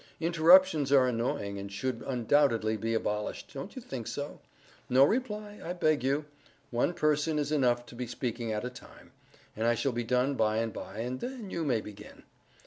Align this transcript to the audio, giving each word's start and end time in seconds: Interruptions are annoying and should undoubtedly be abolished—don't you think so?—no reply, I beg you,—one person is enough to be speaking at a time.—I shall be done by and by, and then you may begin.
Interruptions 0.19 0.91
are 0.91 1.05
annoying 1.07 1.59
and 1.59 1.71
should 1.71 2.01
undoubtedly 2.07 2.75
be 2.75 2.95
abolished—don't 2.95 3.75
you 3.75 3.81
think 3.83 4.07
so?—no 4.07 5.03
reply, 5.03 5.59
I 5.63 5.73
beg 5.73 6.03
you,—one 6.03 6.95
person 6.95 7.37
is 7.37 7.51
enough 7.51 7.85
to 7.85 7.93
be 7.93 8.07
speaking 8.07 8.51
at 8.51 8.65
a 8.65 8.71
time.—I 8.71 9.75
shall 9.75 9.91
be 9.91 10.03
done 10.03 10.33
by 10.33 10.57
and 10.57 10.73
by, 10.73 10.97
and 11.01 11.19
then 11.19 11.51
you 11.51 11.63
may 11.63 11.81
begin. 11.81 12.23